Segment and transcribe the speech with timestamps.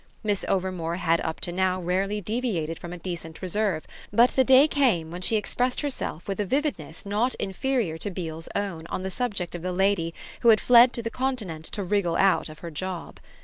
[0.23, 4.67] Miss Overmore had up to now rarely deviated from a decent reserve, but the day
[4.67, 9.11] came when she expressed herself with a vividness not inferior to Beale's own on the
[9.11, 12.71] subject of the lady who had fled to the Continent to wriggle out of her
[12.71, 13.19] job.